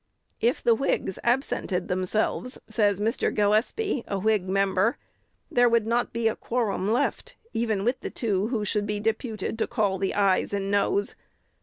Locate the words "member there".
4.49-5.69